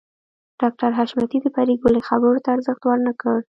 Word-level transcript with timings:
ډاکټر 0.59 0.89
حشمتي 0.99 1.37
د 1.41 1.45
پريګلې 1.55 2.01
خبرو 2.09 2.41
ته 2.43 2.49
ارزښت 2.55 2.81
ورنکړ 2.85 3.37